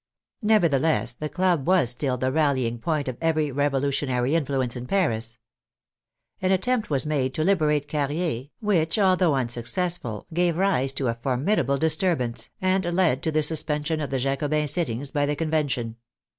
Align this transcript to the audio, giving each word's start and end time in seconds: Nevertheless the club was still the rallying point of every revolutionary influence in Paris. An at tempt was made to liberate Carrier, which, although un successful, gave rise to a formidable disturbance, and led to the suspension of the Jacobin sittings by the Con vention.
Nevertheless 0.41 1.13
the 1.13 1.29
club 1.29 1.67
was 1.67 1.91
still 1.91 2.17
the 2.17 2.31
rallying 2.31 2.79
point 2.79 3.07
of 3.07 3.17
every 3.21 3.51
revolutionary 3.51 4.33
influence 4.33 4.75
in 4.75 4.87
Paris. 4.87 5.37
An 6.41 6.51
at 6.51 6.63
tempt 6.63 6.89
was 6.89 7.05
made 7.05 7.35
to 7.35 7.43
liberate 7.43 7.87
Carrier, 7.87 8.45
which, 8.61 8.97
although 8.97 9.35
un 9.35 9.47
successful, 9.47 10.25
gave 10.33 10.57
rise 10.57 10.91
to 10.93 11.05
a 11.07 11.13
formidable 11.21 11.77
disturbance, 11.77 12.49
and 12.59 12.83
led 12.85 13.21
to 13.21 13.31
the 13.31 13.43
suspension 13.43 14.01
of 14.01 14.09
the 14.09 14.17
Jacobin 14.17 14.67
sittings 14.67 15.11
by 15.11 15.27
the 15.27 15.35
Con 15.35 15.51
vention. 15.51 15.95